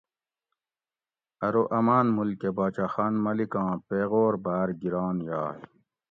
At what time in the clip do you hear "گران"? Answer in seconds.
4.81-5.17